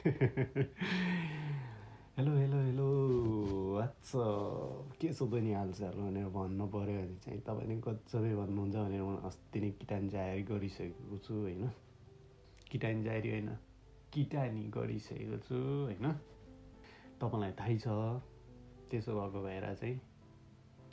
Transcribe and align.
Hello 0.00 0.16
hello 2.16 2.56
hello 2.56 2.84
अच्छा 3.82 4.20
के 5.00 5.12
छ 5.12 5.22
बहिनी 5.22 5.52
हालचाल 5.52 5.92
भनेर 5.92 6.24
भन्नु 6.24 6.66
पऱ्यो 6.66 6.84
भने 6.84 7.16
चाहिँ। 7.16 7.40
तपाईँले 7.40 7.76
गजबै 7.76 8.34
भन्नुहुन्छ 8.34 8.76
भनेर 8.76 9.02
म 9.02 9.16
अस्ति 9.16 9.60
नै 9.60 9.70
किटान 9.70 10.08
जाहेर 10.08 10.44
गरिसकेको 10.44 11.18
छु 11.18 11.34
होइन? 11.34 11.68
किटान 12.70 13.04
जाहेरी 13.04 13.30
होइन 13.30 13.48
किटानी 14.12 14.62
गरिसकेको 14.64 15.36
छु 15.36 15.54
होइन? 15.84 16.12
तपाईँलाई 17.20 17.52
थाहै 17.52 17.76
छ। 17.78 17.86
त्यसो 18.90 19.12
भएको 19.20 19.42
भएर 19.44 19.74
चाहिँ 19.74 19.96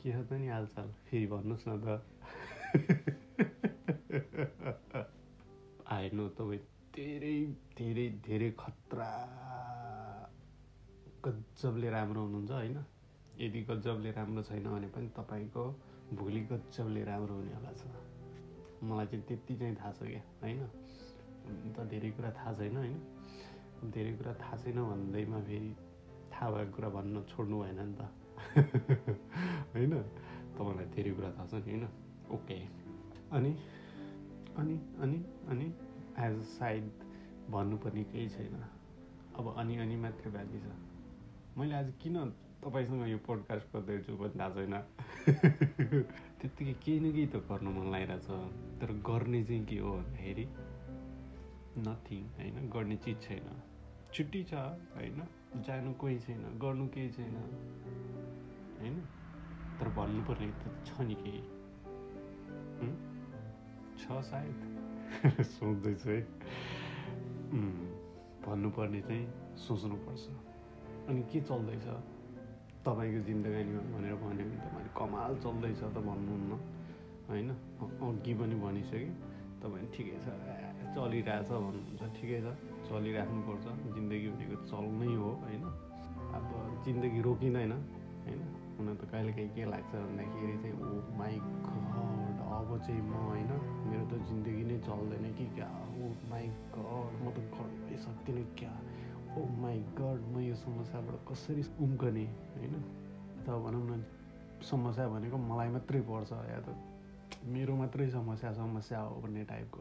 के 0.04 0.12
छ 0.12 0.32
नि 0.32 0.48
हालचाल 0.48 0.88
फेरि 1.08 1.26
भन्नुहोस् 1.26 1.68
न 1.68 1.70
त। 1.80 1.86
आएन 5.88 6.28
तपाईँ। 6.28 6.77
धेरै 6.98 7.46
धेरै 7.78 8.08
धेरै 8.10 8.50
खतरा 8.50 9.10
गजबले 11.24 11.90
राम्रो 11.90 12.20
हुनुहुन्छ 12.20 12.50
होइन? 12.50 12.78
यदि 13.38 13.60
गजबले 13.62 14.10
राम्रो 14.10 14.42
छैन 14.42 14.66
भने 14.66 14.88
पनि 14.88 15.08
तपाईँको 15.08 15.64
भोलि 16.14 16.40
गजबले 16.40 17.04
राम्रो 17.04 17.34
हुनेवाला 17.34 17.72
छ 17.72 17.82
मलाई 18.82 19.06
चाहिँ 19.06 19.24
त्यति 19.26 19.56
चाहिँ 19.56 19.76
थाहा 19.76 19.92
छ 19.92 20.02
क्या 20.02 20.22
होइन? 20.42 20.60
त 21.72 21.86
धेरै 21.86 22.10
कुरा 22.10 22.30
थाहा 22.30 22.52
छैन 22.54 22.76
होइन? 22.76 23.00
धेरै 23.90 24.12
कुरा 24.16 24.34
थाहा 24.34 24.56
छैन 24.56 24.78
भन्दैमा 24.82 25.40
फेरि 25.40 25.76
थाहा 26.32 26.50
भएको 26.50 26.76
कुरा 26.76 26.88
भन्न 26.88 27.22
छोड्नु 27.22 27.62
भएन 27.62 27.80
नि 27.80 27.94
त। 27.94 28.02
होइन? 29.74 29.94
तपाईँलाई 30.58 30.86
धेरै 30.86 31.10
कुरा 31.10 31.30
थाहा 31.30 31.46
छ 31.46 31.54
नि 31.54 31.70
होइन? 31.70 31.84
ओके 32.30 32.58
अनि 33.30 33.52
अनि 34.56 34.74
अनि 34.98 35.24
अनि? 35.48 35.87
एज 36.18 36.42
सायद 36.42 36.90
भन्नुपर्ने 37.50 38.04
केही 38.04 38.28
छैन। 38.28 38.64
अब 39.36 39.54
अनि 39.58 39.76
अनि 39.76 39.96
मात्रै 39.96 40.30
बाँकी 40.30 40.60
छ। 40.60 40.72
मैले 41.58 41.74
आज 41.74 41.92
किन 42.02 42.30
तपाईँसँग 42.64 43.08
यो 43.08 43.18
पोडकास्ट 43.18 43.76
गर्दैछु 43.76 44.16
पनि 44.16 44.38
थाहा 44.40 44.50
छैन। 44.50 44.74
त्यत्तिकै 46.40 46.72
केही 46.72 47.00
न 47.00 47.12
केही 47.12 47.26
त 47.26 47.36
गर्नु 47.36 47.70
मन 47.70 47.92
लागिरहेछ। 47.92 48.26
तर 48.80 48.92
गर्ने 48.92 49.44
चाहिँ 49.44 49.66
के 49.66 49.78
हो 49.78 49.92
भन्दाखेरि 49.92 50.44
नथिङ 51.78 52.24
होइन? 52.24 52.70
गर्ने 52.70 52.96
चिज 52.96 53.22
छैन। 53.22 53.62
छुट्टी 54.14 54.44
छ 54.44 54.54
होइन? 54.54 55.22
जानु 55.56 55.94
कोही 55.94 56.18
छैन 56.18 56.58
गर्नु 56.58 56.88
केही 56.88 57.10
छैन 57.10 57.36
होइन? 58.80 59.00
तर 59.80 59.88
भन्नुपर्ने 59.88 60.50
त 60.50 60.84
छ 60.86 61.00
नि 61.00 61.14
केही। 61.14 61.42
छ 63.98 64.20
सायद। 64.24 64.77
सोच्दैछु 65.54 66.08
है 66.10 66.20
भन्नुपर्ने 68.44 69.00
चाहिँ 69.02 69.24
सोच्नुपर्छ। 69.56 70.24
अनि 71.08 71.22
के 71.30 71.40
चल्दैछ? 71.40 71.86
तपाईँको 72.84 73.20
जिन्दगानीमा 73.28 73.82
भनेर 73.92 74.14
भन्यो 74.14 74.44
भने 74.44 74.56
तपाईँले 74.64 74.90
कमाल 74.98 75.32
चल्दैछ 75.44 75.80
त 75.80 75.98
भन्नुहुन्न 76.08 76.52
होइन? 77.28 77.50
अघि 78.06 78.32
पनि 78.40 78.56
भनिसकेँ। 78.64 79.12
तपाईँ 79.62 79.88
ठिकै 79.94 80.18
छ 80.24 80.26
चलिरहेछ 80.96 81.48
भन्नुहुन्छ 81.50 82.02
ठिकै 82.16 82.40
छ 82.44 82.48
चलिराख्नुपर्छ। 82.88 83.66
जिन्दगी 83.96 84.28
भनेको 84.32 84.56
चल्नै 84.70 85.10
हो 85.14 85.30
होइन? 85.44 85.64
अब 86.36 86.46
जिन्दगी 86.84 87.20
रोकिँदैन 87.20 87.72
होइन? 87.72 88.42
हुन 88.78 88.88
त 88.96 89.02
कहिलेकाहीँ 89.10 89.50
के 89.54 89.64
लाग्छ 89.72 89.92
भन्दाखेरि 89.94 90.54
चाहिँ 90.62 90.74
ओ 90.78 90.88
माई 91.18 91.34
गड 91.66 92.07
अब 92.58 92.78
चाहिँ 92.86 93.02
म 93.02 93.12
होइन। 93.12 93.46
मेरो 93.86 94.06
त 94.06 94.22
जिन्दगी 94.22 94.64
नै 94.64 94.78
चल्दैन 94.78 95.34
कि 95.34 95.46
क्या? 95.46 95.68
ओ 95.88 96.30
माई 96.30 96.48
गड 96.48 97.22
म 97.22 97.30
त 97.30 97.38
गर्नै 97.38 97.96
सक्दिनँ 97.96 98.54
क्या? 98.58 98.80
ओ 99.38 99.46
माई 99.46 99.78
गड 99.78 100.20
म 100.20 100.38
यो 100.38 100.54
समस्याबाट 100.54 101.28
कसरी 101.28 101.62
उम्कने 101.80 102.24
होइन? 102.26 102.82
त 103.46 103.50
भनौँ 103.50 103.96
न 103.96 104.04
समस्या 104.62 105.08
भनेको 105.08 105.36
मलाई 105.36 105.68
मात्रै 105.68 106.00
पर्छ 106.00 106.32
या 106.32 106.60
त 106.60 106.74
मेरो 107.44 107.76
मात्रै 107.76 108.10
समस्या 108.10 108.52
समस्या 108.52 109.00
हो 109.00 109.20
भन्ने 109.20 109.44
टाइपको 109.44 109.80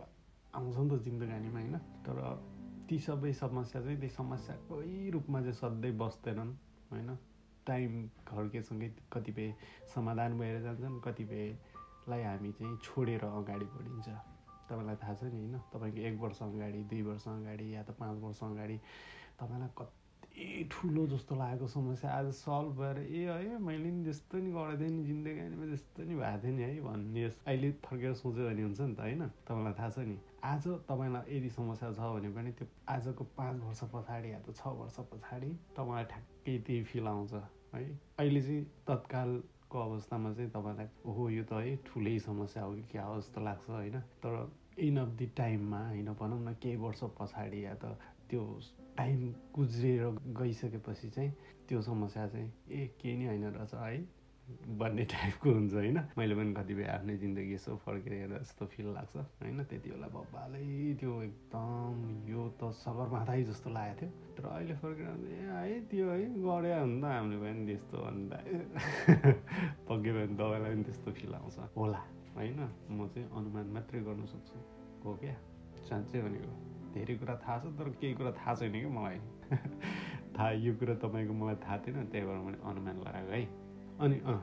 आउँछ 0.54 0.78
नि 0.78 0.90
त 0.90 1.02
जिन्दगानीमा 1.02 1.60
होइन? 1.60 1.78
तर 1.78 2.44
ती 2.90 3.00
सबै 3.00 3.34
समस्या 3.34 3.82
चाहिँ 3.82 3.98
त्यही 3.98 4.14
समस्याकै 4.14 5.10
रूपमा 5.10 5.42
चाहिँ 5.42 5.54
सधैँ 5.54 5.98
बस्दैनन् 5.98 6.54
होइन? 6.92 7.18
टाइम 7.68 8.10
घड्केसँगै 8.28 8.96
कतिपय 9.14 9.54
समाधान 9.96 10.40
भएर 10.40 10.62
जान्छन् 10.62 11.00
कतिपयलाई 12.08 12.24
हामी 12.24 12.52
चाहिँ 12.52 12.78
छोडेर 12.84 13.24
अगाडि 13.26 13.66
बढिन्छ। 13.68 14.08
तपाईँलाई 14.70 14.96
थाहा 14.96 15.14
छ 15.14 15.24
नि 15.28 15.40
होइन? 15.44 15.60
तपाईँको 15.74 16.00
एक 16.08 16.16
वर्ष 16.20 16.40
अगाडि 16.42 16.80
दुई 16.88 17.02
वर्ष 17.04 17.28
अगाडि 17.28 17.76
या 17.76 17.84
त 17.84 17.92
पाँच 18.00 18.18
वर्ष 18.24 18.40
अगाडि 18.44 18.78
तपाईँलाई 19.40 19.70
कति 19.76 20.64
ठुलो 20.72 21.04
जस्तो 21.12 21.36
लागेको 21.36 21.68
समस्या 21.68 22.08
आज 22.10 22.28
सल्भ 22.32 22.72
भएर 22.80 22.98
ए 23.04 23.22
है 23.28 23.60
मैले 23.60 23.92
नि 23.92 24.04
त्यस्तो 24.04 24.38
नि 24.40 24.52
गरेको 24.56 24.80
थिएँ 24.80 24.92
नि 24.92 25.04
जिन्दगीमा 25.04 25.66
त्यस्तो 25.68 26.04
नि 26.04 26.16
भएको 26.16 26.40
थियो 26.44 26.56
नि 26.56 26.64
है 26.64 26.80
भन्ने 26.80 27.24
अहिले 27.44 27.72
फर्केर 27.84 28.14
सोच्यो 28.14 28.44
भने 28.48 28.62
हुन्छ 28.64 28.80
नि 28.82 28.96
त 28.96 29.00
होइन? 29.00 29.22
तपाईँलाई 29.44 29.74
थाहा 29.76 29.90
छ 29.90 29.98
नि। 30.08 30.18
आज 30.44 30.64
तपाईँलाई 30.88 31.24
यदि 31.28 31.50
समस्या 31.52 31.92
छ 31.92 32.00
भने 32.16 32.30
पनि 32.32 32.52
त्यो 32.56 32.68
आजको 32.88 33.24
पाँच 33.36 33.56
वर्ष 33.68 33.82
पछाडि 33.92 34.32
या 34.32 34.40
त 34.40 34.56
छ 34.56 34.64
वर्ष 34.80 34.98
पछाडि 35.12 35.52
तपाईँलाई 35.76 36.06
ठ्याक्कै 36.08 36.58
त्यही 36.68 36.84
फिल 36.88 37.08
आउँछ 37.08 37.34
है। 37.34 37.84
अहिले 38.20 38.42
चाहिँ 38.42 38.64
तत्कालको 39.68 39.92
अवस्थामा 39.92 40.34
चाहिँ 40.34 40.50
तपाईँलाई 40.50 40.88
ओहो 41.06 41.30
यो 41.30 41.44
त 41.44 41.54
है 41.54 41.76
ठुलै 41.84 42.20
समस्या 42.20 42.64
हो 42.64 42.74
कि 42.76 42.82
क्या 42.92 43.04
हो 43.04 43.20
जस्तो 43.20 43.42
लाग्छ 43.42 43.70
होइन? 43.70 44.00
तर 44.24 44.52
इन 44.80 44.98
अफ 44.98 45.08
दि 45.20 45.26
टाइममा 45.28 45.80
होइन 45.88 46.14
भनौँ 46.14 46.40
न 46.40 46.54
केही 46.56 46.76
वर्ष 46.76 47.04
पछाडि 47.20 47.66
या 47.66 47.76
त 47.76 48.00
त्यो 48.30 48.44
टाइम 48.98 49.34
गुज्रिएर 49.56 50.04
गइसकेपछि 50.40 51.10
चाहिँ 51.10 51.32
त्यो 51.68 51.82
समस्या 51.82 52.28
चाहिँ 52.28 52.52
ए 52.72 52.88
केही 53.02 53.18
नै 53.18 53.28
होइन 53.28 53.44
रहेछ 53.44 53.74
है। 53.74 54.00
भन्ने 54.48 55.04
टाइपको 55.04 55.52
हुन्छ 55.52 55.74
होइन? 55.74 55.98
मैले 56.18 56.36
पनि 56.36 56.54
कतिपय 56.54 56.84
आफ्नै 56.84 57.16
जिन्दगी 57.18 57.54
यसो 57.54 57.76
फर्केर 57.76 58.14
हेर्दा 58.14 58.38
जस्तो 58.38 58.66
फिल 58.66 58.86
लाग्छ 58.88 59.16
होइन? 59.18 59.64
त्यति 59.64 59.90
बेला 59.90 60.08
बब्बालै 60.08 60.62
त्यो 61.00 61.16
एकदम 61.22 61.98
यो 62.30 62.44
त 62.56 62.72
सगरमाथै 62.80 63.44
जस्तो 63.44 63.70
लागेको 63.70 64.00
थियो। 64.00 64.36
तर 64.38 64.46
अहिले 64.48 64.76
फर्केर 64.76 65.08
ए 65.08 65.42
है 65.52 65.82
त्यो 65.92 66.08
है 66.10 66.24
गरे 66.40 66.72
भने 66.80 67.02
त 67.02 67.06
हामीले 67.06 67.38
पनि 67.44 67.66
त्यस्तो 67.66 67.98
भन्दा। 67.98 68.38
पक्कै 69.90 70.12
भने 70.12 70.40
तपाईँलाई 70.40 70.72
पनि 70.72 70.84
त्यस्तो 70.84 71.12
फिल 71.12 71.34
आउँछ 71.34 71.60
होला 71.76 72.02
होइन? 72.36 72.60
म 72.90 73.08
चाहिँ 73.08 73.28
अनुमान 73.28 73.68
मात्रै 73.76 74.00
गर्न 74.00 74.26
सक्छु 74.26 74.64
हो 75.04 75.16
क्या? 75.16 75.36
साँच्चै 75.90 76.22
भनेको 76.22 76.52
धेरै 76.96 77.16
कुरा 77.16 77.36
थाहा 77.44 77.60
छ 77.60 77.76
तर 77.76 77.90
केही 78.00 78.14
कुरा 78.14 78.32
थाहा 78.32 78.56
छैन 78.56 78.72
कि 78.72 78.90
मलाई। 78.96 79.20
थाहा 80.36 80.52
यो 80.64 80.76
कुरा 80.76 80.96
तपाईँको 81.04 81.34
मलाई 81.34 81.56
थाहा 81.56 81.78
थिएन 81.78 82.06
त्यही 82.08 82.26
भएर 82.26 82.44
मैले 82.48 82.60
अनुमान 82.64 83.08
लगाएको 83.08 83.32
है। 83.32 83.46
अनि 84.00 84.18
अँ 84.26 84.42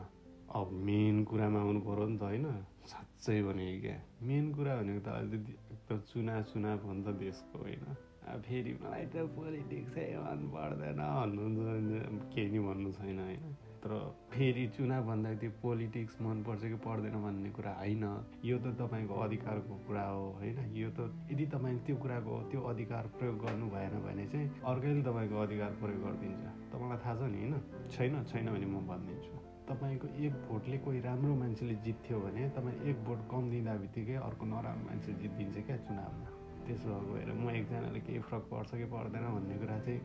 अब 0.51 0.71
मेन 0.87 1.23
कुरामा 1.25 1.61
आउनु 1.61 1.81
पऱ्यो 1.87 2.07
नि 2.09 2.19
त 2.19 2.23
होइन। 2.23 2.47
साँच्चै 2.91 3.39
भनेको 3.43 3.81
क्या 3.83 3.99
मेन 4.27 4.45
कुरा 4.55 4.73
भनेको 4.77 5.01
त 5.07 5.09
अहिले 5.15 5.39
एकदम 5.75 5.99
चुना 6.11 6.35
चुना 6.51 6.71
भन्छ 6.83 7.07
देशको 7.23 7.59
होइन। 7.59 7.85
अब 8.29 8.41
फेरि 8.43 8.73
मलाई 8.83 9.07
त 9.07 9.17
पोलिटिक्सै 9.37 10.07
मन 10.19 10.41
पर्दैन 10.55 11.01
भन्नुहुन्छ 11.01 11.93
केही 12.35 12.49
नि 12.51 12.59
भन्नु 12.67 12.91
छैन 12.99 13.19
होइन। 13.19 13.45
तर 13.85 13.93
फेरि 14.33 14.67
चुनाव 14.77 15.03
भन्दाखेरि 15.05 15.41
त्यो 15.41 15.61
पोलिटिक्स 15.63 16.17
मनपर्छ 16.25 16.63
कि 16.65 16.79
पर्दैन 16.81 17.17
भन्ने 17.21 17.51
कुरा 17.53 17.73
होइन। 17.77 18.05
यो 18.45 18.57
त 18.59 18.67
तपाईँको 18.81 19.15
अधिकारको 19.15 19.75
कुरा 19.85 20.05
हो 20.09 20.25
होइन? 20.41 20.59
यो 20.73 20.89
त 20.97 21.13
यदि 21.31 21.47
तपाईँ 21.53 21.79
त्यो 21.85 21.97
कुराको 22.01 22.35
त्यो 22.51 22.61
अधिकार 22.65 23.05
प्रयोग 23.21 23.37
गर्नु 23.45 23.67
भएन 23.69 23.95
भने 24.01 24.25
चाहिँ 24.33 24.49
अर्कैले 24.65 25.03
तपाईँको 25.05 25.37
अधिकार 25.37 25.71
प्रयोग 25.85 26.01
गरिदिन्छ। 26.01 26.45
तपाईँलाई 26.73 26.99
थाहा 27.05 27.15
छ 27.15 27.23
नि 27.29 27.39
होइन? 27.45 27.55
छैन 27.93 28.13
छैन 28.25 28.47
भने 28.57 28.67
म 28.67 28.77
भनिदिन्छु। 28.89 29.37
तपाईँको 29.69 30.07
एक 30.17 30.33
भोटले 30.49 30.77
कोही 30.81 31.01
राम्रो 31.01 31.35
मान्छेले 31.37 31.75
जित्थ्यो 31.85 32.17
भने 32.25 32.43
तपाईँ 32.57 32.77
एक 32.89 32.97
भोट 33.05 33.21
कम 33.29 33.43
दिँदा 33.53 33.73
बित्तिकै 33.85 34.17
अर्को 34.17 34.45
नराम्रो 34.49 34.85
मान्छे 34.89 35.13
जितिदिन्छ 35.21 35.57
क्या 35.69 35.77
चुनावमा। 35.85 36.29
त्यसो 36.65 36.89
भएर 37.13 37.29
म 37.37 37.53
एकजनाले 37.53 38.01
केही 38.01 38.21
फरक 38.25 38.45
पर्छ 38.49 38.71
कि 38.81 38.87
पर्दैन 38.89 39.25
भन्ने 39.29 39.57
कुरा 39.61 39.79
चाहिँ 39.85 40.01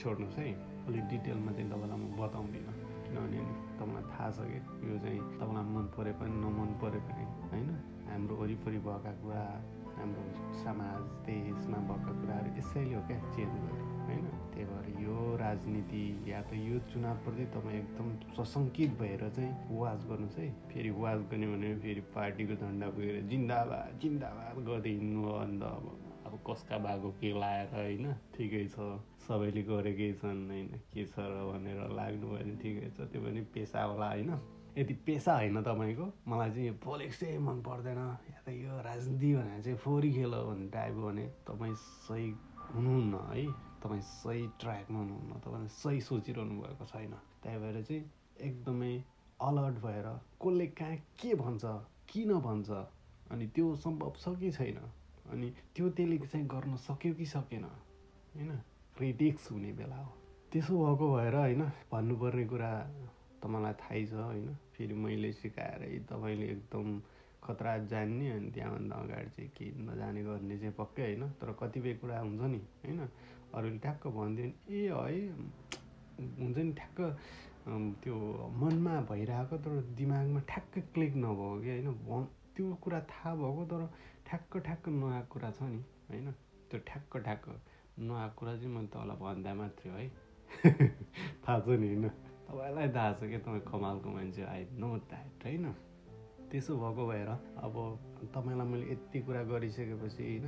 छोड्नुहोस् 0.00 0.38
है। 0.38 0.77
अलिक 0.88 1.04
डिटेलमा 1.12 1.52
चाहिँ 1.52 1.68
तपाईँलाई 1.70 1.98
म 2.00 2.06
बताउँदिनँ 2.16 2.74
किनभने 3.04 3.40
तपाईँलाई 3.78 4.04
थाहा 4.12 4.30
छ 4.36 4.38
कि 4.48 4.58
यो 4.88 4.96
चाहिँ 5.04 5.20
तपाईँलाई 5.36 5.64
मन 5.74 5.86
परे 5.96 6.12
पनि 6.20 6.32
नमन 6.44 6.70
परे 6.80 7.00
पनि 7.08 7.24
होइन? 7.52 7.68
हाम्रो 8.08 8.34
वरिपरि 8.36 8.78
भएका 8.86 9.12
कुरा 9.20 9.42
हाम्रो 9.98 10.22
समाज 10.64 11.02
देशमा 11.28 11.78
भएका 11.88 12.12
कुराहरू 12.20 12.50
यसैले 12.58 12.94
हो 12.94 13.02
क्या 13.08 13.18
चेन्ज 13.36 13.54
गर्यो 13.64 13.86
होइन? 14.08 14.26
त्यही 14.52 14.64
भएर 14.64 14.86
यो 15.04 15.36
राजनीति 15.36 16.02
या 16.28 16.40
त 16.42 16.52
यो 16.54 16.78
चुनावप्रति 16.92 17.44
तपाईँ 17.54 17.78
एकदम 17.78 18.08
सशङ्कित 18.36 18.90
भएर 19.00 19.28
चाहिँ 19.28 19.78
वाज 19.78 20.00
गर्नुहोस् 20.08 20.38
है। 20.38 20.48
फेरि 20.72 20.90
वाज 20.90 21.18
गर्ने 21.30 21.46
भने 21.46 21.74
फेरि 21.84 22.00
पार्टीको 22.16 22.54
झन्डा 22.54 22.88
पुगेर 22.88 23.22
जिन्दाबाद 23.30 23.98
जिन्दाबाद 24.02 24.64
गर्दै 24.68 24.90
हिँड्नु 24.90 25.28
अन्त 25.28 25.62
अब। 25.62 25.84
कसका 26.48 26.78
भएको 26.78 27.10
के 27.20 27.30
लाएर 27.40 27.66
होइन 27.74 28.12
ठिकै 28.34 28.66
छ 28.74 28.90
सबैले 29.28 29.62
गरेकै 29.62 30.12
छन् 30.20 30.46
होइन 30.50 30.68
के 30.92 31.04
छ 31.04 31.14
र 31.18 31.42
भनेर 31.48 31.80
लाग्नुभयो 31.92 32.38
भने 32.38 32.54
ठिकै 32.62 32.90
छ 32.96 33.08
त्यो 33.12 33.20
पनि 33.22 33.40
पेसा 33.54 33.82
होला 33.84 34.08
होइन। 34.08 34.30
यदि 34.78 34.94
पेसा 35.06 35.34
होइन 35.34 35.62
तपाईँको 35.62 36.06
मलाई 36.28 36.50
चाहिँ 36.50 36.66
यो 36.66 36.74
पोलिटिक्स 36.84 37.20
चाहिँ 37.20 37.38
मन 37.38 37.60
पर्दैन 37.62 37.98
या 37.98 38.40
त 38.46 38.48
यो 38.48 38.80
राजनीति 38.82 39.30
भनेर 39.34 39.62
चाहिँ 39.62 39.78
फोहोरी 39.78 40.10
खेल 40.12 40.34
हो 40.34 40.42
भन्ने 40.48 40.68
टाइपको 40.70 41.02
भने 41.02 41.26
तपाईँ 41.48 41.74
सही 42.08 42.26
हुनुहुन्न 42.74 43.14
है 43.30 43.46
तपाईँ 43.82 44.00
सही 44.00 44.46
ट्र्याकमा 44.60 44.98
हुनुहुन्न 44.98 45.40
तपाईँले 45.44 45.68
सही 45.68 46.00
सोचिरहनु 46.00 46.60
भएको 46.62 46.84
छैन। 46.86 47.14
त्यही 47.42 47.58
भएर 47.58 47.82
चाहिँ 47.82 48.02
एकदमै 48.40 48.92
अलर्ट 49.40 49.76
भएर 49.82 50.06
कसले 50.42 50.66
कहाँ 50.78 50.96
के 51.20 51.34
भन्छ 51.34 51.64
किन 52.10 52.32
भन्छ 52.40 52.70
अनि 53.30 53.46
त्यो 53.54 53.74
सम्भव 53.76 54.12
छ 54.18 54.38
कि 54.40 54.50
छैन? 54.50 54.78
अनि 55.30 55.50
त्यो 55.74 55.88
त्यसले 55.90 56.18
चाहिँ 56.18 56.46
गर्न 56.46 56.76
सक्यो 56.76 57.14
कि 57.14 57.26
सकेन? 57.26 57.64
होइन? 57.64 58.50
क्रिटिक्स 58.96 59.50
हुने 59.52 59.72
बेला 59.72 59.96
हो। 59.96 60.12
त्यसो 60.52 60.74
भएको 60.74 61.06
भएर 61.16 61.34
होइन 61.34 61.62
भन्नुपर्ने 61.92 62.44
कुरा 62.46 62.72
तपाईँलाई 63.42 63.72
थाहै 63.72 64.04
छ 64.06 64.12
होइन? 64.12 64.48
फेरि 64.74 64.94
मैले 64.94 65.32
सिकाएरै 65.32 65.98
तपाईँले 66.10 66.46
एकदम 66.46 67.00
खतरा 67.42 67.72
जान्ने 67.86 68.30
अनि 68.30 68.50
त्यहाँभन्दा 68.50 68.96
अगाडि 68.96 69.30
चाहिँ 69.30 69.50
केही 69.56 69.70
नजाने 69.86 70.22
गर्ने 70.24 70.58
चाहिँ 70.58 70.74
पक्कै 70.74 71.02
होइन? 71.02 71.22
तर 71.38 71.52
कतिपय 71.60 71.94
कुरा 71.94 72.20
हुन्छ 72.20 72.40
नि 72.40 72.60
होइन? 72.84 73.00
अरूले 73.54 73.78
ट्याक्क 73.78 74.06
भनिदियो 74.06 74.48
भने 74.48 74.76
ए 74.76 74.80
है 74.88 76.36
हुन्छ 76.40 76.58
नि 76.58 76.72
ठ्याक्क 76.72 76.98
त्यो 78.02 78.16
मनमा 78.56 78.94
भइरहेको 79.10 79.56
तर 79.58 79.80
दिमागमा 79.96 80.40
ठ्याक्क 80.40 80.74
क्लिक 80.94 81.12
नभएको 81.16 81.60
कि 81.60 81.70
होइन? 81.70 82.26
त्यो 82.56 82.74
कुरा 82.74 83.00
थाहा 83.00 83.34
भएको 83.34 83.64
तर 83.64 83.82
ठ्याक्क 84.28 84.56
ठ्याक्क 84.56 84.88
नआएको 84.88 85.32
कुरा 85.32 85.50
छ 85.50 85.62
नि 85.62 85.82
होइन? 86.08 86.30
त्यो 86.70 86.80
ठ्याक्क 86.86 87.16
ठ्याक्क 87.16 87.48
नआएको 87.98 88.34
कुरा 88.36 88.56
चाहिँ 88.56 88.74
मैले 88.74 88.86
तपाईँलाई 88.86 89.16
भन्दा 89.16 89.54
मात्रै 89.54 89.92
है 89.92 90.08
थाहा 91.44 91.60
छ 91.60 91.68
नि 91.68 91.88
होइन? 91.88 92.08
तपाईँलाई 92.48 92.88
थाहा 92.88 93.12
छ 93.12 93.20
कि 93.22 93.38
तपाईँ 93.38 93.60
कमालको 93.60 94.10
मान्छे 94.10 94.44
आइ 94.44 94.66
नो 94.76 94.96
द्याट 94.98 95.44
होइन? 95.44 95.72
त्यसो 96.50 96.76
भएको 96.76 97.06
भएर 97.06 97.28
अब 97.28 97.74
तपाईँलाई 98.34 98.66
मैले 98.66 98.92
यति 98.92 99.20
कुरा 99.20 99.42
गरिसकेपछि 99.42 100.22
होइन? 100.22 100.46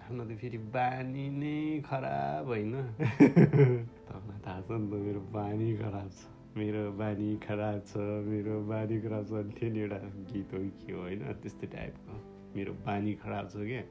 आफ्नो 0.00 0.24
त 0.24 0.38
फेरि 0.38 0.58
बानी 0.70 1.28
नै 1.30 1.80
खराब 1.80 2.46
होइन? 2.46 2.74
तपाईँलाई 4.06 4.40
थाहा 4.46 4.60
छ 4.60 4.70
नि 4.70 4.90
त 4.90 5.02
मेरो 5.02 5.20
बानी 5.20 5.76
खराब 5.76 6.10
छ। 6.10 6.56
मेरो 6.56 6.90
बानी 6.92 7.36
खराब 7.36 7.82
छ 7.86 7.96
मेरो 8.30 8.60
बानी 8.66 9.00
खराब 9.00 9.24
छ 9.26 9.46
थियो 9.54 9.72
नि 9.72 9.80
एउटा 9.80 9.98
गीत 10.30 10.54
हो 10.54 10.68
के 10.86 10.92
होइन? 10.92 11.32
त्यस्तै 11.32 11.66
टाइपको 11.66 12.29
मेरो 12.56 12.72
बानी 12.72 13.12
खराब 13.14 13.46
छ 13.48 13.56
क्या 13.62 13.82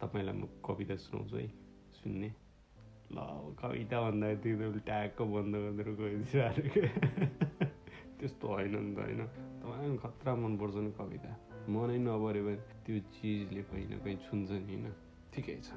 तपाईँलाई 0.00 0.34
म 0.34 0.44
कविता 0.66 0.96
सुनाउँछु 0.96 1.36
है 1.36 1.46
सुन्ने। 1.96 2.28
ल 3.12 3.16
कविता 3.60 3.96
भन्दाखेरि 4.00 4.56
त्यो 4.58 4.80
ट्यागको 4.84 5.24
बन्द 5.24 5.54
गरेर 5.56 5.88
गइदिइरहेको 6.00 6.80
त्यस्तो 8.18 8.46
होइन 8.48 8.74
नि 8.76 8.94
त 8.94 8.98
होइन? 8.98 9.22
तपाईँलाई 9.62 9.96
खतरा 9.96 10.32
मनपर्छ 10.34 10.76
नि 10.76 10.90
कविता। 10.98 11.30
मनै 11.68 11.98
नपऱ्यो 11.98 12.42
भने 12.44 12.56
त्यो 12.84 12.98
चिजले 13.14 13.62
कहीँ 13.62 13.86
न 13.86 13.98
कहीँ 14.04 14.16
छुन्छ 14.26 14.50
नि 14.50 14.58
होइन? 14.60 14.86
ठिकै 15.32 15.56
छ। 15.62 15.70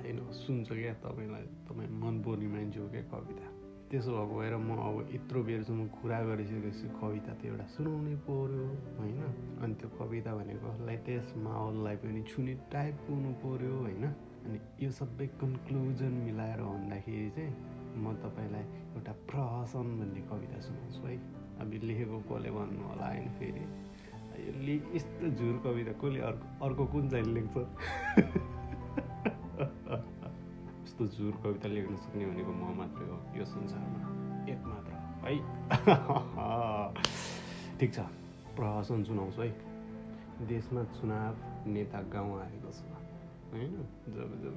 होइन 0.00 0.18
सुन्छ 0.32 0.68
क्या 0.72 0.94
तपाईँलाई 1.04 1.44
तपाईँ 1.66 1.90
मन 1.90 2.14
पर्ने 2.22 2.46
मान्छे 2.46 2.78
हो 2.80 2.88
क्या 2.88 3.02
कविता। 3.12 3.65
त्यसो 3.90 4.10
भएको 4.10 4.38
भएर 4.38 4.56
म 4.56 4.70
अब 4.76 5.08
यत्रो 5.14 5.42
बेरसम्म 5.42 5.86
कुरा 5.86 6.18
गरिसकेपछि 6.22 6.88
कविता 7.00 7.32
त 7.34 7.46
एउटा 7.46 7.64
सुनाउनै 7.64 8.14
पऱ्यो 8.14 8.66
होइन? 8.98 9.20
अनि 9.62 9.74
त्यो 9.74 9.88
कविता 9.98 10.34
भनेको 10.34 10.86
लेटेस्ट 10.86 11.36
माहौललाई 11.36 11.96
पनि 11.96 12.22
छुने 12.22 12.54
टाइपको 12.72 13.14
हुनु 13.14 13.32
पऱ्यो 13.32 13.76
होइन? 13.78 14.04
अनि 14.46 14.58
यो 14.84 14.90
सबै 14.90 15.26
कन्क्लुजन 15.26 16.12
मिलाएर 16.26 16.60
भन्दाखेरि 16.62 17.30
चाहिँ 17.30 17.52
म 17.96 18.14
तपाईँलाई 18.14 18.62
एउटा 18.96 19.12
प्रहसन 19.12 19.86
भन्ने 20.00 20.20
कविता 20.20 20.60
सुनाउँछु 20.60 21.06
है। 21.06 21.16
अब 21.60 21.70
लेखेको 21.84 22.18
कसले 22.18 22.50
भन्नु 22.50 22.82
होला 22.88 23.06
होइन 23.06 23.28
फेरि? 23.38 23.64
यो 24.46 24.52
ले 24.66 24.76
यस्तो 24.96 25.30
झुर 25.30 25.62
कविता 25.64 25.92
कसले 25.92 26.20
अर्को 26.20 26.64
अर्को 26.64 26.86
कुन 26.86 27.08
चाहिँ 27.08 27.24
लेख्छ? 27.24 28.46
यस्तो 30.96 31.16
झुर 31.16 31.32
कविता 31.44 31.68
लेख्न 31.68 31.96
सक्ने 31.96 32.26
भनेको 32.26 32.52
म 32.52 32.72
मात्रै 32.76 33.06
हो 33.06 33.16
यो 33.36 33.44
संसारमा 33.44 34.00
एक 34.48 34.60
मात्र 34.64 34.92
है? 34.96 35.36
ठिक 37.80 37.90
छ 37.94 38.00
प्रहसन 38.56 39.04
सुनाउँछु 39.04 39.42
है। 39.42 39.48
देशमा 40.48 40.84
चुनाव 40.96 41.68
नेता 41.68 42.00
गाउँ 42.00 42.32
आएको 42.40 42.70
छ 42.72 42.80
होइन? 43.52 43.76
जब 44.08 44.30
जब 44.44 44.56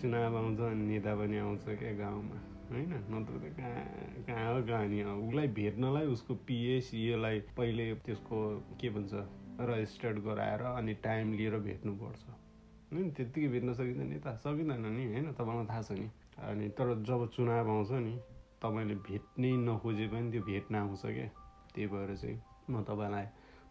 चुनाव 0.00 0.36
आउँछ 0.36 0.60
नेता 0.60 1.14
पनि 1.14 1.38
आउँछ 1.38 1.64
क्या 1.66 1.92
गाउँमा 1.98 2.38
होइन? 2.70 2.92
नत्र 3.10 3.34
त 3.42 3.44
कहाँ 3.58 4.62
कहाँ 4.62 4.86
हो 4.86 5.28
उसलाई 5.28 5.48
भेट्नलाई 5.58 6.06
उसको 6.06 6.34
पिएसिएलाई 6.34 7.40
पहिले 7.58 7.94
त्यसको 7.94 8.38
के 8.80 8.88
भन्छ 8.90 9.10
रजिस्टर्ड 9.60 10.18
गराएर 10.22 10.62
अनि 10.62 10.94
टाइम 10.94 11.32
लिएर 11.34 11.56
भेट्नुपर्छ। 11.58 12.24
होइन 12.92 13.10
त्यत्तिकै 13.10 13.48
भेट्न 13.48 13.72
सकिँदैन 13.72 14.08
नि 14.08 14.18
त। 14.18 14.34
सकिँदैन 14.42 14.86
नि 14.86 15.04
होइन? 15.06 15.32
तपाईँलाई 15.32 15.66
थाहा 15.66 15.82
छ 15.82 15.90
नि। 15.92 16.06
अनि 16.42 16.68
तर 16.74 16.88
जब 17.06 17.26
चुनाव 17.34 17.70
आउँछ 17.70 17.90
नि 18.02 18.14
तपाईँले 18.62 18.94
भेट्नै 19.06 19.52
नखोजे 19.66 20.06
पनि 20.08 20.30
त्यो 20.30 20.42
भेट्न 20.42 20.74
आउँछ 20.76 21.02
क्या। 21.02 21.28
त्यही 21.74 21.86
भएर 21.86 22.16
चाहिँ 22.16 22.38
म 22.70 22.82
तपाईँलाई 22.82 23.26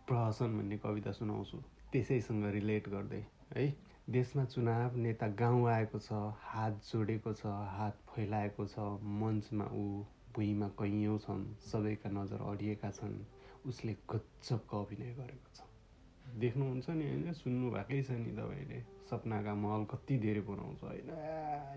प्रहसन 0.07 0.57
भन्ने 0.57 0.77
कविता 0.77 1.11
सुनाउँछु। 1.11 1.57
त्यसैसँग 1.91 2.45
रिलेट 2.55 2.89
गर्दै 2.89 3.23
है? 3.55 3.67
देशमा 4.09 4.43
चुनाव 4.45 4.95
नेता 4.97 5.27
गाउँ 5.37 5.67
आएको 5.69 5.99
छ 5.99 6.17
हात 6.41 6.81
जोडेको 6.87 7.33
छ 7.33 7.45
हात 7.75 7.97
फैलाएको 8.09 8.65
छ 8.65 8.85
मञ्चमा 9.03 9.65
ऊ 9.69 9.85
भुइँमा 10.33 10.67
कैयौँ 10.79 11.17
छन् 11.19 11.45
सबैका 11.61 12.09
नजर 12.09 12.41
अडिएका 12.49 12.89
छन् 12.91 13.17
उसले 13.69 13.93
गजबको 14.09 14.83
अभिनय 14.83 15.13
गरेको 15.13 15.49
छ। 15.53 15.68
देख्नुहुन्छ 16.39 16.89
नि 16.89 17.05
होइन 17.07 17.33
सुन्नु 17.33 17.67
भएकै 17.71 18.01
छ 18.03 18.11
नि 18.17 18.31
तपाईँले। 18.31 18.79
सपनाका 19.09 19.53
महल 19.55 19.83
कति 19.91 20.17
धेरै 20.19 20.41
बनाउँछ 20.41 20.81
होइन। 20.83 21.09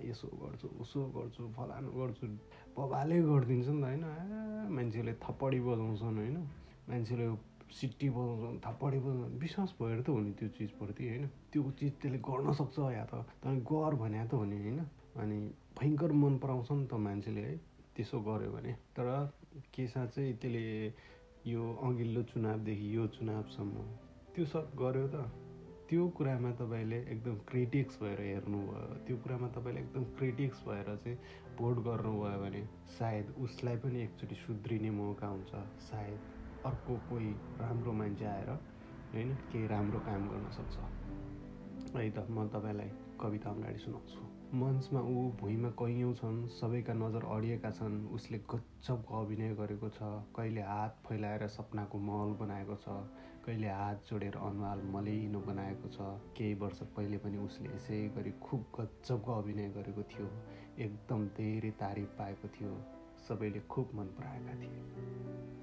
यसो 0.05 0.29
गर्छु 0.43 0.69
उसो 0.81 1.01
गर्छु 1.17 1.43
फलानु 1.57 1.91
गर्छु 1.93 2.27
बबाले 2.77 3.17
गरिदिन्छ 3.23 3.69
नि 3.69 3.81
त 3.81 3.85
होइन। 3.85 4.05
मान्छेले 4.71 5.13
थप्पडी 5.25 5.61
बजाउँछन् 5.61 6.19
होइन। 6.19 6.37
मान्छेले 6.89 7.27
सिटी 7.73 8.09
बजाउँछन् 8.11 8.59
थप्पडी 8.61 8.99
बजाउँछन्। 8.99 9.39
विश्वास 9.39 9.71
भएर 9.81 10.01
त 10.03 10.09
हो 10.09 10.21
नि 10.21 10.33
त्यो 10.39 10.49
चिजप्रति 10.59 11.09
होइन। 11.09 11.25
त्यो 11.53 11.71
चिज 11.79 11.93
त्यसले 12.01 12.19
गर्न 12.21 12.53
सक्छ 12.53 12.79
या 12.93 13.05
त 13.05 13.25
तपाईँ 13.41 13.61
गर 13.65 13.95
भने 13.97 14.25
त 14.29 14.33
हो 14.35 14.45
नि 14.45 14.57
होइन। 14.61 14.81
अनि 15.17 15.39
भयङ्कर 15.81 16.13
मन 16.13 16.39
पराउँछ 16.39 16.71
नि 16.73 16.87
त 16.87 16.95
मान्छेले 17.01 17.41
है। 17.41 17.57
त्यसो 17.97 18.21
गर्यो 18.21 18.51
भने। 18.53 18.73
तर 18.97 19.09
केसा 19.75 20.07
चाहिँ 20.07 20.37
त्यसले 20.37 20.65
यो 21.45 21.63
अघिल्लो 21.83 22.23
चुनावदेखि 22.23 22.87
यो 22.97 23.07
चुनावसम्म 23.17 24.12
त्यो 24.35 24.45
सब 24.45 24.73
गर्यो 24.81 25.09
त। 25.09 25.15
त्यो 25.89 26.09
कुरामा 26.09 26.51
तपाईँले 26.51 26.97
एकदम 26.97 27.35
क्रिटिक्स 27.35 27.99
भएर 28.03 28.21
हेर्नुभयो। 28.21 29.05
त्यो 29.07 29.17
कुरामा 29.17 29.49
तपाईँले 29.49 29.81
एकदम 29.81 30.05
क्रिटिक्स 30.05 30.65
भएर 30.69 30.89
चाहिँ 30.97 31.19
भोट 31.59 31.77
गर्नुभयो 31.77 32.41
भने 32.41 32.63
सायद 32.99 33.35
उसलाई 33.39 33.77
पनि 33.77 34.03
एकचोटि 34.03 34.35
सुध्रिने 34.35 34.91
मौका 34.91 35.27
हुन्छ। 35.27 35.53
सायद 35.85 36.21
अर्को 36.65 36.97
कोही 36.97 37.33
राम्रो 37.61 37.93
मान्छे 37.93 38.25
आएर 38.25 38.51
होइन 39.13 39.37
केही 39.53 39.67
राम्रो 39.67 40.01
काम 40.01 40.29
गर्न 40.29 40.51
सक्छ। 40.51 40.79
है 41.97 42.11
त 42.11 42.27
म 42.31 42.49
तपाईँलाई 42.49 42.91
कविता 43.21 43.51
अगाडि 43.51 43.79
सुनाउँछु। 43.79 44.32
मञ्चमा 44.55 45.01
ऊ 45.01 45.21
भुइँमा 45.41 45.69
कैयौँ 45.81 46.13
छन् 46.15 46.49
सबैका 46.53 46.95
नजर 46.95 47.25
अडिएका 47.25 47.71
छन्। 47.71 47.95
उसले 48.13 48.39
गजबको 48.53 49.21
अभिनय 49.21 49.55
गरेको 49.55 49.89
छ। 49.89 50.09
कहिले 50.37 50.61
हात 50.61 50.99
फैलाएर 51.09 51.47
सपनाको 51.49 51.99
महल 51.99 52.35
बनाएको 52.37 52.77
छ। 52.77 52.97
कहिले 53.47 53.69
हात 53.69 54.05
जोडेर 54.11 54.37
अनुहार 54.37 54.83
मलिनो 54.93 55.41
बनाएको 55.41 55.89
छ। 55.89 56.13
केही 56.37 56.55
वर्ष 56.55 56.83
पहिले 56.97 57.19
पनि 57.19 57.39
उसले 57.39 57.75
यसै 57.75 58.01
गरी 58.17 58.33
खुब 58.43 58.67
गजबको 58.81 59.33
अभिनय 59.33 59.69
गरेको 59.69 60.03
थियो। 60.13 60.29
एकदम 60.85 61.27
धेरै 61.41 61.71
तारिफ 61.81 62.09
पाएको 62.19 62.49
थियो। 62.49 63.02
सबैले 63.29 63.61
खुब 63.71 63.91
मन 63.95 64.07
पराएका 64.19 64.55
थिए। 64.61 64.81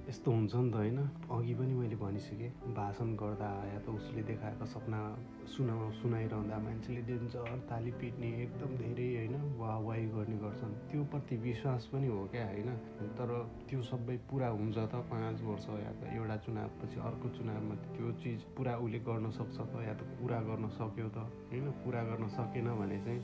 यस्तो 0.10 0.32
हुन्छ 0.32 0.56
नि 0.56 0.72
त 0.72 0.76
होइन? 0.76 1.00
अघि 1.32 1.54
पनि 1.54 1.74
मैले 1.74 1.96
भनिसकेँ 1.96 2.50
भाषण 2.74 3.10
गर्दा 3.14 3.50
या 3.68 3.80
त 3.80 3.90
उसले 3.90 4.22
देखाएको 4.24 4.66
सपना 4.66 5.00
सुना 5.46 5.76
सुनाइरहँदा 5.92 6.58
मान्छेले 6.58 7.02
डेन्जर 7.02 7.60
ताली 7.70 7.92
पिट्ने 7.92 8.30
एकदम 8.44 8.72
धेरै 8.78 9.08
होइन 9.16 9.36
वाह 9.60 9.78
वाही 9.78 10.06
गर्ने 10.06 10.38
गर्छन्। 10.38 10.74
त्यो 10.90 11.04
प्रति 11.04 11.36
विश्वास 11.38 11.86
पनि 11.94 12.08
हो 12.08 12.26
क्या 12.32 12.46
होइन? 12.46 12.70
तर 13.18 13.30
त्यो 13.70 13.82
सबै 13.82 14.18
पुरा 14.30 14.48
हुन्छ 14.50 14.78
त 14.78 15.04
पाँच 15.12 15.42
वर्ष 15.42 15.68
या 15.70 15.92
त 15.92 16.02
एउटा 16.16 16.38
चुनावपछि 16.38 17.00
अर्को 17.00 17.30
चुनावमा 17.30 17.76
त्यो 17.76 18.12
चिज 18.24 18.40
पुरा 18.58 18.74
उसले 18.78 19.00
गर्न 19.00 19.30
सक्छ 19.30 19.58
त 19.62 19.74
या 19.86 19.94
त 19.94 20.02
पुरा 20.18 20.40
गर्न 20.42 20.68
सक्यो 20.80 21.10
त 21.10 21.18
होइन? 21.52 21.70
पुरा 21.84 22.02
गर्न 22.04 22.28
सकेन 22.28 22.68
भने 22.80 22.98
चाहिँ 23.04 23.22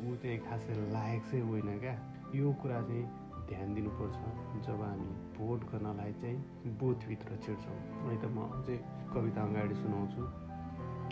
ऊ 0.00 0.14
चाहिँ 0.16 0.38
खासै 0.38 0.74
लायक 0.92 1.22
चाहिँ 1.22 1.42
होइन 1.42 1.78
क्या। 1.80 1.96
यो 2.34 2.52
कुरा 2.62 2.80
चाहिँ 2.82 3.29
ध्यान 3.50 3.74
दिनुपर्छ। 3.74 4.18
जब 4.66 4.82
हामी 4.82 5.10
भोट 5.38 5.64
गर्नलाई 5.72 6.12
चाहिँ 6.12 6.38
बुथभित्र 6.80 7.36
छिर्छौँ। 7.36 7.80
है 8.06 8.16
त 8.22 8.24
म 8.30 8.46
अझै 8.58 8.76
कविता 9.14 9.42
अगाडि 9.42 9.74
सुनाउँछु। 9.74 10.22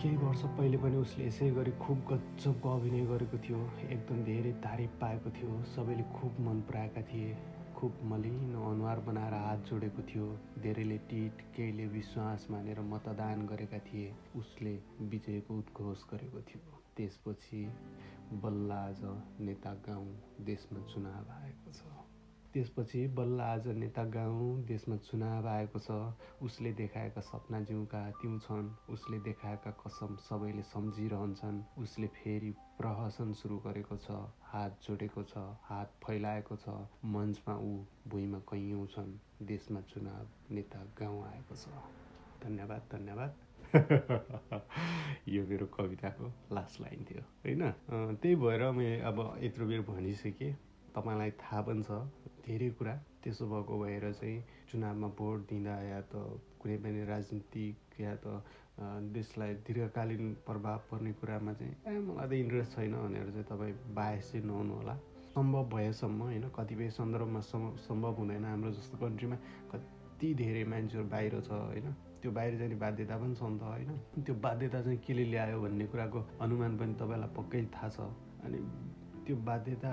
केही 0.01 0.17
वर्ष 0.17 0.41
पहिले 0.57 0.77
पनि 0.77 0.95
उसले 0.95 1.27
यसै 1.27 1.49
गरी 1.51 1.71
खुब 1.71 2.03
गजबको 2.11 2.69
अभिनय 2.75 3.05
गरेको 3.05 3.37
थियो। 3.37 3.59
एकदम 3.89 4.23
धेरै 4.23 4.51
तारिफ 4.65 4.89
पाएको 5.01 5.29
थियो। 5.29 5.63
सबैले 5.75 6.03
खुब 6.15 6.39
मन 6.39 6.61
पराएका 6.61 7.01
थिए। 7.01 7.37
खुब 7.77 7.99
मलिनो 8.03 8.63
अनुहार 8.71 8.99
बनाएर 8.99 9.33
हात 9.33 9.59
जोडेको 9.67 10.01
थियो। 10.01 10.39
धेरैले 10.63 10.97
टिट 10.97 11.41
केहीले 11.55 11.87
विश्वास 11.87 12.47
मानेर 12.51 12.79
मतदान 12.79 13.45
गरेका 13.47 13.79
थिए। 13.79 14.15
उसले 14.35 14.79
विजयको 15.01 15.57
उद्घोष 15.57 16.03
गरेको 16.13 16.41
थियो। 16.41 16.83
त्यसपछि 16.97 17.63
बल्ल 18.33 18.71
आज 18.71 19.01
नेता 19.39 19.73
गाउँ 19.87 20.07
देशमा 20.45 20.87
चुनाव 20.87 21.31
आएको 21.43 21.71
छ। 21.71 21.98
त्यसपछि 22.53 23.07
बल्ल 23.07 23.41
आज 23.41 23.67
नेता 23.67 24.03
गाउँ 24.03 24.65
देशमा 24.65 24.95
चुनाव 24.97 25.47
आएको 25.47 25.79
छ 25.79 25.97
उसले 26.41 26.71
देखाएका 26.73 27.21
सपना 27.21 27.59
जिउका 27.61 28.11
तिउ 28.11 28.39
छन् 28.39 28.69
उसले 28.89 29.19
देखाएका 29.19 29.71
कसम 29.71 30.15
सबैले 30.15 30.61
सम्झिरहन्छन् 30.61 31.61
उसले 31.77 32.07
फेरि 32.07 32.51
प्रहसन 32.77 33.33
सुरु 33.33 33.57
गरेको 33.57 33.97
छ 33.97 34.17
हात 34.41 34.79
जोडेको 34.83 35.23
छ 35.23 35.43
हात 35.63 35.93
फैलाएको 36.03 36.55
छ 36.55 36.69
मञ्चमा 37.05 37.55
ऊ 37.57 37.75
भुइँमा 38.07 38.39
कैयौँ 38.39 38.87
छन् 38.87 39.13
देशमा 39.41 39.81
चुनाव 39.81 40.55
नेता 40.55 40.81
गाउँ 40.99 41.21
आएको 41.25 41.55
छ। 41.55 41.67
धन्यवाद 42.43 42.81
धन्यवाद। 42.91 43.35
यो 45.29 45.45
मेरो 45.47 45.65
कविताको 45.65 46.31
लास्ट 46.51 46.81
लाइन 46.81 47.05
थियो 47.11 47.21
होइन? 47.21 47.71
त्यही 48.15 48.35
भएर 48.35 48.71
मैले 48.71 48.99
अब 49.01 49.39
यत्रो 49.43 49.65
बेर 49.65 49.81
भनिसकेँ 49.81 50.53
तपाईँलाई 50.95 51.31
थाहा 51.31 51.61
पनि 51.61 51.83
छ 51.83 51.91
धेरै 52.49 52.69
कुरा 52.79 52.95
त्यसो 53.23 53.45
भएको 53.51 53.79
भएर 53.83 54.11
चाहिँ 54.13 54.37
चुनावमा 54.71 55.07
भोट 55.19 55.39
दिँदा 55.49 55.75
या 55.83 56.01
त 56.11 56.25
कुनै 56.61 56.77
पनि 56.83 57.05
राजनीतिक 57.05 58.01
या 58.01 58.15
त 58.23 58.41
देशलाई 59.13 59.53
दीर्घकालीन 59.67 60.33
प्रभाव 60.47 60.77
पर्ने 60.91 61.11
कुरामा 61.19 61.53
चाहिँ 61.53 61.99
मलाई 62.07 62.27
त 62.27 62.33
इन्ट्रेस्ट 62.33 62.75
छैन 62.75 62.93
भनेर 62.95 63.29
चाहिँ 63.31 63.47
तपाईँ 63.51 63.73
बायस 63.95 64.31
चाहिँ 64.31 64.45
नहुनु 64.47 64.73
होला 64.73 64.95
सम्भव 65.29 65.63
भएसम्म 65.69 66.21
होइन 66.21 66.45
कतिपय 66.57 66.89
सन्दर्भमा 66.89 67.39
सम 67.47 67.63
सम्भव 67.87 68.13
हुँदैन। 68.19 68.45
हाम्रो 68.45 68.71
जस्तो 68.71 68.97
कन्ट्रीमा 68.97 69.35
कति 69.71 70.33
धेरै 70.33 70.63
मान्छेहरू 70.71 71.07
बाहिर 71.09 71.39
छ 71.41 71.51
होइन 71.51 71.91
त्यो 72.21 72.31
बाहिर 72.31 72.57
जाने 72.57 72.75
बाध्यता 72.75 73.17
पनि 73.17 73.35
छ 73.35 73.43
नि 73.43 73.59
त 73.59 73.63
होइन। 73.63 73.91
त्यो 74.25 74.35
बाध्यता 74.35 74.81
चाहिँ 74.81 74.99
केले 75.05 75.23
ल्यायो 75.31 75.61
भन्ने 75.61 75.85
कुराको 75.91 76.19
अनुमान 76.41 76.77
पनि 76.79 76.93
तपाईँलाई 77.01 77.31
पक्कै 77.37 77.61
थाहा 77.75 77.89
छ। 77.89 77.99
अनि 78.43 78.59
त्यो 79.27 79.35
बाध्यता 79.45 79.91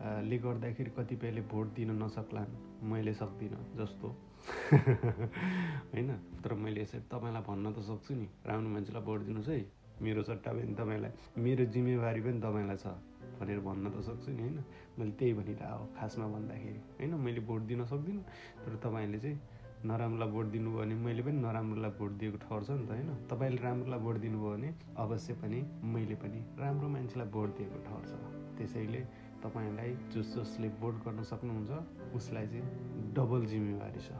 ले 0.00 0.38
गर्दाखेरि 0.38 0.90
कतिपयले 0.90 1.40
भोट 1.40 1.66
दिन 1.74 1.90
नसक्लान्। 2.02 2.52
मैले 2.82 3.14
सक्दिनँ 3.14 3.62
जस्तो। 3.76 4.08
होइन? 5.92 6.10
तर 6.44 6.54
मैले 6.54 6.82
यसरी 6.82 7.00
तपाईँलाई 7.00 7.42
भन्न 7.42 7.72
त 7.72 7.78
सक्छु 7.80 8.14
नि। 8.14 8.28
राम्रो 8.46 8.70
मान्छेलाई 8.70 9.02
भोट 9.02 9.20
दिनुहोस् 9.20 9.48
है। 9.48 9.64
मेरो 10.02 10.22
सट्टा 10.22 10.52
पनि 10.52 10.74
तपाईँलाई 10.74 11.10
मेरो 11.38 11.64
जिम्मेवारी 11.64 12.20
पनि 12.20 12.40
तपाईँलाई 12.40 12.76
छ 12.76 12.86
भनेर 13.40 13.60
भन्न 13.60 13.90
त 13.90 14.00
सक्छु 14.00 14.30
नि 14.30 14.42
होइन? 14.42 14.64
मैले 14.98 15.10
त्यही 15.10 15.32
भनिरहेको 15.32 15.78
हो 15.78 15.88
खासमा 15.96 16.26
भन्दाखेरि। 16.26 16.80
होइन? 17.00 17.14
मैले 17.14 17.40
भोट 17.40 17.60
दिन 17.60 17.84
सक्दिनँ 17.84 18.22
तर 18.64 18.76
तपाईँले 18.76 19.18
चाहिँ 19.18 19.40
नराम्रोलाई 19.84 20.28
भोट 20.28 20.46
दिनुभयो 20.46 20.78
भने 20.78 20.94
मैले 20.94 21.22
पनि 21.22 21.38
नराम्रोलाई 21.40 21.90
भोट 21.90 22.10
दिएको 22.10 22.38
ठहर्छ 22.38 22.70
नि 22.70 22.86
त 22.86 22.90
होइन? 22.90 23.08
तपाईँले 23.30 23.62
राम्रोलाई 23.62 23.98
भोट 23.98 24.16
दिनुभयो 24.16 24.50
भने 24.50 24.74
अवश्य 24.96 25.34
पनि 25.34 25.58
मैले 25.84 26.14
पनि 26.14 26.38
राम्रो 26.58 26.88
मान्छेलाई 26.88 27.28
भोट 27.28 27.48
दिएको 27.56 27.78
ठहर्छ 27.84 28.12
त्यसैले 28.58 29.25
तपाईँलाई 29.46 29.92
जस 30.12 30.34
जसले 30.34 30.68
भोट 30.68 30.94
गर्न 31.04 31.22
सक्नुहुन्छ 31.22 32.14
उसलाई 32.14 32.46
चाहिँ 32.46 33.12
डबल 33.14 33.46
जिम्मेवारी 33.46 34.00
छ। 34.00 34.10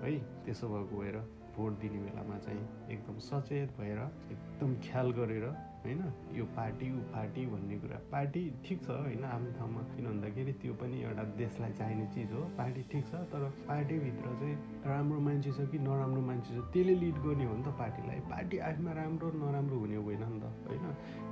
है 0.00 0.18
त्यसो 0.44 0.68
भएको 0.68 0.96
भएर 1.00 1.16
भोट 1.56 1.72
दिने 1.80 1.98
बेलामा 1.98 2.38
चाहिँ 2.38 2.62
एकदम 2.90 3.18
सचेत 3.18 3.70
भएर 3.78 3.98
एकदम 4.30 4.74
ख्याल 4.84 5.10
गरेर 5.10 5.46
होइन? 5.86 6.02
यो 6.36 6.44
पार्टी 6.56 6.86
ऊ 6.92 7.00
पार्टी 7.14 7.46
भन्ने 7.46 7.76
कुरा। 7.78 7.98
पार्टी 8.12 8.42
ठिक 8.64 8.78
छ 8.82 8.88
होइन 8.90 9.24
आफ्नो 9.24 9.50
ठाउँमा। 9.58 9.82
किन 9.94 10.06
भन्दाखेरि 10.06 10.52
त्यो 10.62 10.74
पनि 10.80 10.96
एउटा 11.02 11.24
देशलाई 11.38 11.72
चाहिने 11.78 12.06
चिज 12.14 12.32
हो। 12.32 12.42
पार्टी 12.58 12.82
ठिक 12.92 13.04
छ 13.06 13.22
तर 13.32 13.42
पार्टीभित्र 13.68 14.34
चाहिँ 14.40 14.56
राम्रो 14.86 15.20
मान्छे 15.20 15.52
छ 15.52 15.68
कि 15.70 15.78
नराम्रो 15.78 16.20
मान्छे 16.22 16.50
छ 16.56 16.64
त्यसले 16.72 16.94
लिड 17.02 17.16
गर्ने 17.26 17.44
हो 17.44 17.54
नि 17.56 17.62
त 17.62 17.74
पार्टीलाई। 17.78 18.20
पार्टी 18.32 18.58
आफैमा 18.68 18.92
राम्रो 19.00 19.30
नराम्रो 19.36 19.76
हुने 19.78 19.96
होइन 19.96 20.22
नि 20.26 20.40
त 20.40 20.52
होइन? 20.66 20.86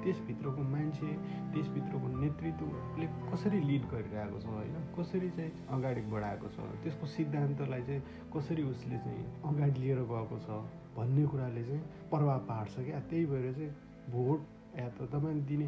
त्यसभित्रको 0.04 0.62
मान्छे 0.70 1.10
त्यसभित्रको 1.54 2.06
नेतृत्वले 2.20 3.06
कसरी 3.32 3.60
लिड 3.60 3.84
गरिरहेको 3.90 4.38
छ 4.40 4.46
होइन? 4.54 4.76
कसरी 4.96 5.30
चाहिँ 5.30 5.52
अगाडि 5.74 6.00
बढाएको 6.12 6.48
छ? 6.54 6.58
त्यसको 6.84 7.06
सिद्धान्तलाई 7.16 7.82
चाहिँ 7.82 8.02
कसरी 8.34 8.62
उसले 8.70 8.98
चाहिँ 9.04 9.24
अगाडि 9.50 9.80
लिएर 9.80 10.00
गएको 10.12 10.38
छ 10.46 10.64
भन्ने 10.96 11.24
कुराले 11.26 11.62
चाहिँ 11.64 11.80
प्रभाव 12.10 12.38
पार्छ 12.48 12.74
क्या। 12.78 13.00
त्यही 13.10 13.26
भएर 13.26 13.52
चाहिँ 13.52 13.70
भोट 14.10 14.40
या 14.78 14.88
त 14.88 15.06
तपाईँले 15.12 15.42
दिने 15.48 15.66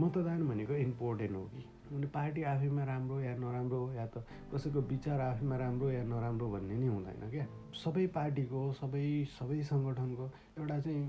मतदान 0.00 0.46
भनेको 0.48 0.74
इम्पोर्टेन्ट 0.74 1.34
हो 1.36 1.44
कि? 1.54 1.62
उनी 1.94 2.06
पार्टी 2.14 2.42
आफैमा 2.42 2.84
राम्रो 2.84 3.20
या 3.20 3.34
नराम्रो 3.38 3.80
या 3.94 4.06
त 4.06 4.24
कसैको 4.52 4.80
विचार 4.90 5.20
आफैमा 5.20 5.56
राम्रो 5.56 5.90
या 5.90 6.02
नराम्रो 6.04 6.48
भन्ने 6.50 6.76
नै 6.78 6.86
हुँदैन 6.86 7.30
क्या? 7.30 7.46
सबै 7.82 8.06
पार्टीको 8.16 8.60
सबै 8.80 9.04
सबै 9.38 9.62
सङ्गठनको 9.70 10.26
एउटा 10.58 10.78
चाहिँ 10.80 11.02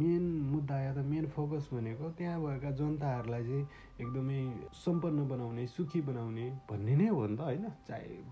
मेन 0.00 0.22
मुद्दा 0.52 0.80
या 0.80 0.92
त 0.94 1.04
मेन 1.10 1.26
फोकस 1.36 1.68
भनेको 1.72 2.10
त्यहाँ 2.18 2.38
भएका 2.44 2.70
जनताहरूलाई 2.80 3.44
चाहिँ 3.48 3.64
एकदमै 4.00 4.40
सम्पन्न 4.84 5.28
बनाउने 5.28 5.66
सुखी 5.66 6.00
बनाउने 6.06 6.46
भन्ने 6.70 6.94
नै 6.96 7.08
हो 7.08 7.26
नि 7.26 7.36
त 7.36 7.40
होइन? 7.40 7.66
चाहे 7.88 8.22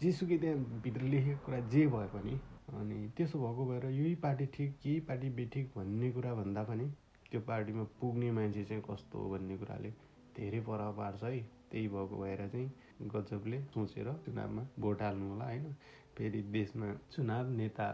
जेसुकै 0.00 0.38
त्यहाँ 0.38 0.80
भित्र 0.82 1.02
लेखेको 1.12 1.44
कुरा 1.44 1.60
जे 1.68 1.86
भए 1.92 2.08
पनि। 2.14 2.40
अनि 2.72 2.98
त्यसो 3.16 3.38
भएको 3.38 3.64
भएर 3.66 3.84
यही 3.90 4.14
पार्टी 4.24 4.46
ठिक 4.54 4.86
यही 4.86 5.00
पार्टी 5.08 5.28
बेठिक 5.36 5.72
भन्ने 5.76 6.10
कुरा 6.10 6.34
भन्दा 6.34 6.62
पनि 6.64 6.86
त्यो 7.32 7.40
पार्टीमा 7.40 7.84
पुग्ने 8.00 8.30
मान्छे 8.30 8.64
चाहिँ 8.64 8.82
कस्तो 8.84 9.18
हो 9.18 9.28
भन्ने 9.30 9.56
कुराले 9.56 9.90
धेरै 10.36 10.60
प्रभाव 10.60 10.96
पार्छ 10.96 11.22
है। 11.24 11.40
त्यही 11.70 11.88
भएको 11.88 12.16
भएर 12.16 12.40
चाहिँ 12.48 13.08
गजबले 13.08 13.60
सोचेर 13.72 14.08
चुनावमा 14.24 14.62
भोट 14.78 15.02
हाल्नु 15.02 15.28
होला 15.30 15.44
होइन? 15.44 15.72
फेरि 16.16 16.42
देशमा 16.52 16.92
चुनाव 17.12 17.50
नेता 17.50 17.86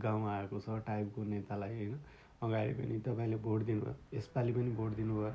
गाउँ 0.00 0.28
आएको 0.28 0.60
छ 0.60 0.78
टाइपको 0.86 1.24
नेतालाई 1.24 1.74
होइन? 1.76 1.98
अगाडि 2.42 2.72
पनि 2.72 2.98
तपाईँले 3.06 3.36
भोट 3.44 3.62
दिनुभयो 3.64 3.94
यसपालि 4.16 4.52
पनि 4.52 4.70
भोट 4.80 4.96
दिनुभयो 4.96 5.32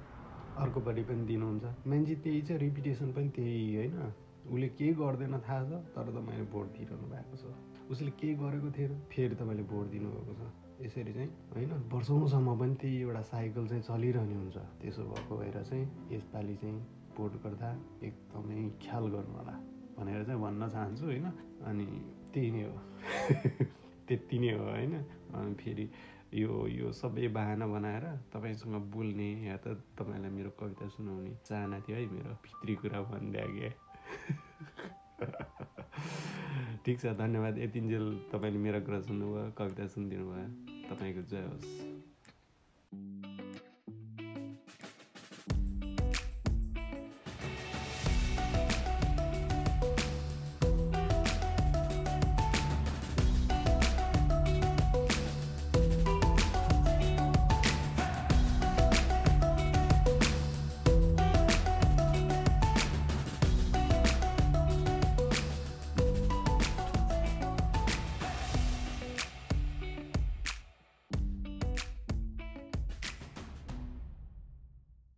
अर्कोपट्टि 0.63 1.03
पनि 1.03 1.25
दिनुहुन्छ। 1.25 1.63
मान्छे 1.88 2.15
त्यही 2.25 2.41
छ 2.41 2.57
रिपिटेसन 2.65 3.13
पनि 3.13 3.29
त्यही 3.29 3.75
होइन? 3.75 4.01
उसले 4.50 4.67
केही 4.69 4.93
गर्दैन 4.95 5.39
थाहा 5.39 5.62
छ 5.69 5.86
तर 5.93 6.12
तपाईँले 6.17 6.50
भोट 6.51 6.67
दिइरहनु 6.74 7.07
भएको 7.13 7.38
छ। 7.38 7.55
उसले 7.91 8.12
केही 8.19 8.33
गरेको 8.36 8.72
थिएन 8.72 9.00
फेरि 9.13 9.36
तपाईँले 9.36 9.63
भोट 9.69 9.86
दिनुभएको 9.91 10.33
छ। 10.33 10.62
यसरी 10.81 11.13
चाहिँ 11.13 11.29
होइन? 11.29 11.71
वर्षौँसम्म 11.93 12.59
पनि 12.59 12.75
त्यही 12.75 13.01
एउटा 13.01 13.21
साइकल 13.21 13.67
चाहिँ 13.67 13.83
चलिरहने 13.83 14.35
हुन्छ। 14.35 14.57
त्यसो 14.57 15.03
भएको 15.03 15.37
भएर 15.37 15.63
चाहिँ 15.63 16.11
यसपालि 16.11 16.55
चाहिँ 16.55 16.79
भोट 17.17 17.31
गर्दा 17.43 17.77
एकदमै 18.03 18.69
ख्याल 18.69 19.07
गर्नु 19.07 19.33
होला 19.33 19.55
भनेर 19.99 20.23
चाहिँ 20.23 20.41
भन्न 20.41 20.69
चाहन्छु 20.69 21.05
होइन? 21.05 21.25
अनि 21.63 21.85
त्यही 22.33 22.51
नै 22.51 22.63
हो। 22.63 22.79
त्यति 24.07 24.39
नै 24.39 24.51
हो 24.51 24.63
होइन? 24.63 25.01
अनि 25.33 25.53
फेरि 25.53 25.89
यो 26.33 26.67
यो 26.67 26.91
सबै 26.91 27.27
बाहना 27.27 27.67
बनाएर 27.67 28.05
तपाईँसँग 28.33 28.75
बोल्ने 28.75 29.45
या 29.45 29.57
त 29.57 29.67
तपाईँलाई 29.67 30.31
मेरो 30.31 30.49
कविता 30.49 30.87
सुनाउने 30.87 31.37
चाहना 31.45 31.79
थियो 31.79 31.97
है 31.97 32.05
मेरो 32.05 32.29
भित्री 32.29 32.75
कुरा 32.75 33.01
भनिदिए 33.01 33.73
ठिक 36.85 36.99
छ 36.99 37.15
धन्यवाद। 37.17 37.57
यतिन्जेल 37.59 38.05
तपाईँले 38.31 38.59
मेरो 38.59 38.79
कुरा 38.83 38.99
सुन्नुभयो 39.07 39.55
कविता 39.57 39.87
सुनिदिनु 39.87 40.25
भयो 40.27 40.47
तपाईँको 40.91 41.21
जय 41.31 41.47
होस्। 41.47 41.92